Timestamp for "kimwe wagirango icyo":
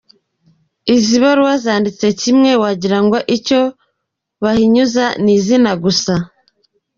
2.21-3.61